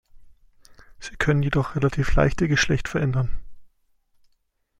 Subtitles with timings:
[0.99, 3.39] Sie können jedoch relativ leicht ihr Geschlecht verändern.